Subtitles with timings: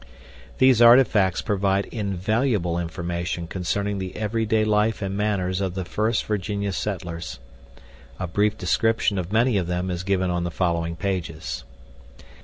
[0.57, 6.71] These artifacts provide invaluable information concerning the everyday life and manners of the first Virginia
[6.73, 7.37] settlers.
[8.19, 11.65] A brief description of many of them is given on the following pages.